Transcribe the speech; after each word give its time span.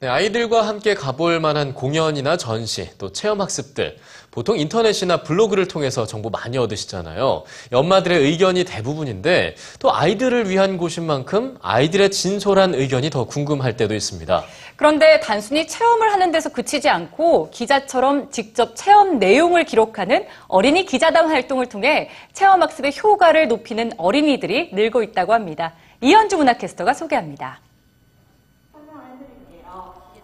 네, 0.00 0.06
아이들과 0.06 0.62
함께 0.62 0.94
가볼 0.94 1.40
만한 1.40 1.74
공연이나 1.74 2.36
전시, 2.36 2.88
또 2.98 3.10
체험학습들. 3.10 3.96
보통 4.30 4.56
인터넷이나 4.56 5.24
블로그를 5.24 5.66
통해서 5.66 6.06
정보 6.06 6.30
많이 6.30 6.56
얻으시잖아요. 6.56 7.42
엄마들의 7.72 8.22
의견이 8.22 8.62
대부분인데 8.62 9.56
또 9.80 9.92
아이들을 9.92 10.48
위한 10.48 10.78
곳인 10.78 11.04
만큼 11.04 11.58
아이들의 11.62 12.12
진솔한 12.12 12.76
의견이 12.76 13.10
더 13.10 13.24
궁금할 13.24 13.76
때도 13.76 13.96
있습니다. 13.96 14.44
그런데 14.76 15.18
단순히 15.18 15.66
체험을 15.66 16.12
하는 16.12 16.30
데서 16.30 16.50
그치지 16.50 16.88
않고 16.88 17.50
기자처럼 17.50 18.30
직접 18.30 18.76
체험 18.76 19.18
내용을 19.18 19.64
기록하는 19.64 20.28
어린이 20.46 20.84
기자단 20.84 21.26
활동을 21.26 21.66
통해 21.66 22.08
체험학습의 22.34 22.92
효과를 23.02 23.48
높이는 23.48 23.90
어린이들이 23.96 24.70
늘고 24.74 25.02
있다고 25.02 25.32
합니다. 25.32 25.74
이현주 26.00 26.36
문화캐스터가 26.36 26.94
소개합니다. 26.94 27.58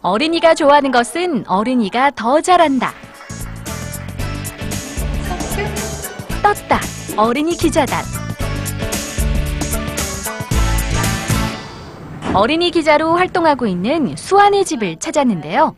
어린이가 0.05 0.55
좋아하는 0.55 0.91
것은 0.91 1.49
어린이가 1.49 2.11
더 2.11 2.39
잘한다. 2.39 2.93
떴다. 6.43 6.79
어린이 7.17 7.57
기자단. 7.57 8.05
어린이 12.35 12.71
기자로 12.71 13.17
활동하고 13.17 13.67
있는 13.67 14.15
수아의 14.15 14.67
집을 14.67 14.99
찾았는데요. 14.99 15.75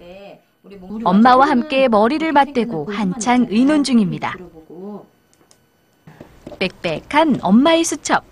엄마와 1.04 1.48
함께 1.48 1.86
머리를 1.86 2.32
맞대고 2.32 2.90
한창 2.90 3.46
의논 3.48 3.84
중입니다. 3.84 4.34
빽빽한 6.58 7.38
엄마의 7.42 7.84
수첩. 7.84 8.24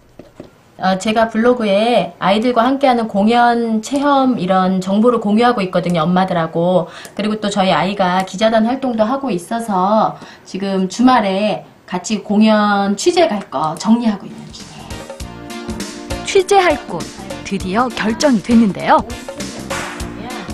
어, 0.77 0.99
제가 0.99 1.29
블로그에 1.29 2.15
아이들과 2.19 2.65
함께하는 2.65 3.07
공연, 3.07 3.81
체험 3.81 4.39
이런 4.41 4.81
정보를 4.81 5.21
공유하고 5.21 5.61
있거든요, 5.63 6.03
엄마들하고. 6.03 6.89
그리고 7.15 7.41
또 7.41 7.49
저희 7.49 7.71
아이가 7.71 8.25
기자단 8.25 8.67
활동도 8.67 9.05
하고 9.05 9.31
있어서 9.31 10.17
지금 10.45 10.89
주말에 10.89 11.65
같이 11.87 12.19
공연 12.21 12.97
취재 12.97 13.29
갈 13.29 13.41
거 13.51 13.75
정리하고 13.77 14.27
있는 14.27 14.41
중이에요. 14.53 16.25
취재할 16.25 16.77
곳 16.89 17.03
드디어 17.45 17.89
결정이 17.89 18.43
됐는데요. 18.43 18.99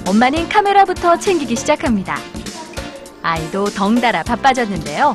엄마는 0.06 0.48
카메라부터 0.48 1.18
챙기기 1.18 1.56
시작합니다. 1.56 2.18
아이도 3.22 3.64
덩달아 3.66 4.22
바빠졌는데요. 4.24 5.14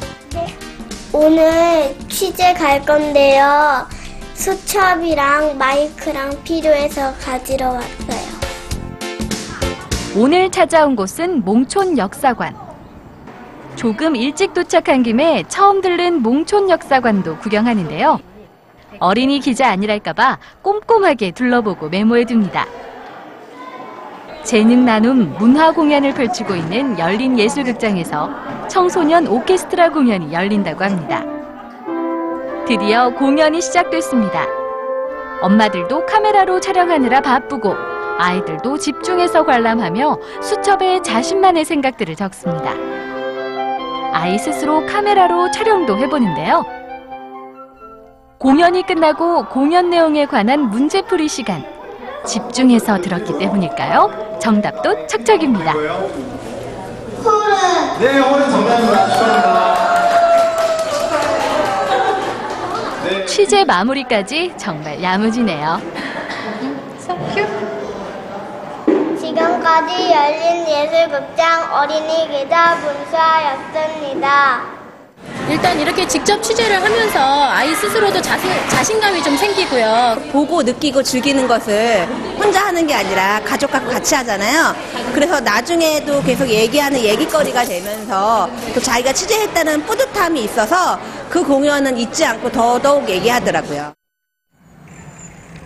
오늘 1.12 1.96
취재 2.08 2.54
갈 2.54 2.82
건데요. 2.84 3.86
수첩이랑 4.36 5.58
마이크랑 5.58 6.44
필요해서 6.44 7.14
가지러 7.16 7.68
왔어요. 7.70 8.36
오늘 10.16 10.52
찾아온 10.52 10.96
곳은 10.96 11.44
몽촌 11.44 11.98
역사관. 11.98 12.56
조금 13.76 14.16
일찍 14.16 14.54
도착한 14.54 15.04
김에 15.04 15.44
처음 15.48 15.82
들른 15.82 16.22
몽촌 16.22 16.70
역사관도 16.70 17.38
구경하는데요. 17.38 18.20
어린이 19.00 19.40
기자 19.40 19.70
아니랄까봐 19.70 20.38
꼼꼼하게 20.62 21.32
둘러보고 21.32 21.90
메모해둡니다. 21.90 22.66
재능 24.44 24.86
나눔 24.86 25.34
문화 25.40 25.72
공연을 25.72 26.14
펼치고 26.14 26.56
있는 26.56 27.00
열린 27.00 27.40
예술극장에서 27.40 28.30
청소년 28.68 29.28
오케스트라 29.28 29.90
공연이 29.90 30.32
열린다고 30.32 30.84
합니다. 30.84 31.35
드디어 32.68 33.12
공연이 33.12 33.62
시작됐습니다. 33.62 34.44
엄마들도 35.42 36.08
카메라로 36.08 36.60
촬영하느라 36.60 37.22
바쁘고 37.22 37.76
아이들도 38.18 38.80
집중해서 38.80 39.46
관람하며 39.46 40.18
수첩에 40.42 41.04
자신만의 41.04 41.64
생각들을 41.64 42.16
적습니다. 42.16 42.72
아이 44.14 44.40
스스로 44.40 44.84
카메라로 44.88 45.52
촬영도 45.52 45.98
해보는데요. 45.98 46.66
공연이 48.40 48.82
끝나고 48.82 49.46
공연 49.50 49.92
내용에 49.92 50.26
관한 50.26 50.62
문제풀이 50.62 51.28
시간. 51.28 51.64
집중해서 52.26 53.00
들었기 53.00 53.38
때문일까요? 53.38 54.38
정답도 54.42 55.06
척척입니다. 55.06 55.74
네, 58.00 58.20
오늘 58.20 58.50
정답입니다. 58.50 59.08
축하합니다. 59.10 59.75
취재 63.28 63.64
마무리까지 63.66 64.54
정말 64.58 65.02
야무지네요. 65.02 65.82
지금까지 69.20 70.12
열린 70.12 70.68
예술극장 70.68 71.74
어린이 71.74 72.28
기자 72.30 72.76
문수아였습니다. 72.76 74.75
일단 75.50 75.80
이렇게 75.80 76.08
직접 76.08 76.42
취재를 76.42 76.82
하면서 76.84 77.20
아이 77.20 77.74
스스로도 77.76 78.20
자신, 78.22 78.50
자신감이 78.70 79.22
좀 79.22 79.38
생기고요. 79.38 80.18
보고 80.32 80.64
느끼고 80.64 81.04
즐기는 81.04 81.48
것을 81.48 82.08
혼자 82.38 82.66
하는 82.66 82.88
게 82.88 82.96
아니라 82.96 83.40
가족과 83.42 83.80
같이 83.82 84.16
하잖아요. 84.16 84.76
그래서 85.14 85.40
나중에도 85.40 86.22
계속 86.24 86.48
얘기하는 86.50 87.00
얘기거리가 87.00 87.64
되면서 87.64 88.50
또 88.74 88.80
자기가 88.82 89.14
취재했다는 89.14 89.86
뿌듯함이 89.86 90.44
있어서 90.46 91.00
그 91.30 91.44
공연은 91.44 91.98
잊지 91.98 92.26
않고 92.26 92.52
더더욱 92.52 93.08
얘기하더라고요. 93.08 93.94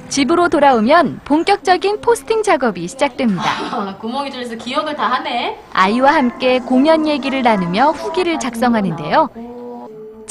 집으로 0.09 0.50
돌아오면 0.50 1.22
본격적인 1.23 2.01
포스팅 2.01 2.44
작업이 2.44 2.88
시작됩니다. 2.88 3.44
아, 3.72 3.96
구멍이 3.97 4.31
뚫려서 4.31 4.56
기억을 4.56 4.96
다 4.96 5.06
하네. 5.06 5.57
아이와 5.72 6.13
함께 6.16 6.59
공연 6.59 7.07
얘기를 7.07 7.44
나누며 7.44 7.91
후기를 7.91 8.40
작성하는데요. 8.40 9.29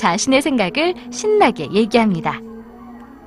자신의 0.03 0.41
생각을 0.43 0.95
신나게 1.11 1.69
얘기합니다. 1.73 2.41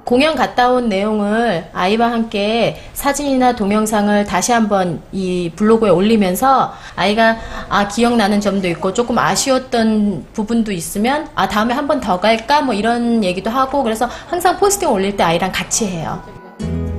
공연 0.03 0.35
갔다 0.35 0.69
온 0.71 0.89
내용을 0.89 1.69
아이와 1.73 2.11
함께 2.11 2.81
사진이나 2.93 3.55
동영상을 3.55 4.25
다시 4.25 4.51
한번 4.51 4.99
이 5.11 5.51
블로그에 5.55 5.91
올리면서 5.91 6.73
아이가 6.95 7.37
아 7.69 7.87
기억나는 7.87 8.41
점도 8.41 8.67
있고 8.69 8.93
조금 8.93 9.19
아쉬웠던 9.19 10.25
부분도 10.33 10.71
있으면 10.71 11.27
아 11.35 11.47
다음에 11.47 11.75
한 11.75 11.87
번 11.87 12.01
더 12.01 12.19
갈까 12.19 12.61
뭐 12.61 12.73
이런 12.73 13.23
얘기도 13.23 13.51
하고 13.51 13.83
그래서 13.83 14.09
항상 14.27 14.57
포스팅 14.57 14.89
올릴 14.91 15.15
때 15.15 15.23
아이랑 15.23 15.51
같이 15.51 15.85
해요. 15.85 16.21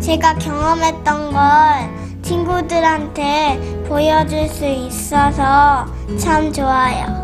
제가 0.00 0.34
경험했던 0.34 1.32
걸 1.32 1.42
친구들한테 2.22 3.84
보여줄 3.88 4.48
수 4.48 4.64
있어서 4.64 5.86
참 6.18 6.52
좋아요. 6.52 7.21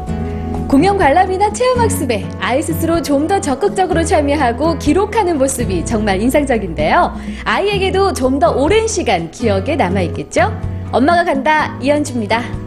공연 0.69 0.99
관람이나 0.99 1.53
체험학습에 1.53 2.29
아이 2.41 2.63
스스로 2.63 3.01
좀 3.03 3.29
더 3.29 3.39
적극적으로 3.41 4.05
참여하고 4.05 4.79
기록하는 4.79 5.37
모습이 5.37 5.85
정말 5.85 6.21
인상적인데요. 6.23 7.15
아이에게도 7.45 8.13
좀 8.15 8.39
더 8.39 8.53
오랜 8.53 8.87
시간 8.87 9.31
기억에 9.31 9.77
남아있겠죠? 9.77 10.51
엄마가 10.93 11.25
간다 11.25 11.77
이현주입니다. 11.83 12.58